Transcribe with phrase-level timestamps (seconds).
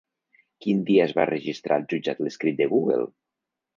[0.65, 3.07] Quin dia es va registrar al jutjat l'escrit de Google?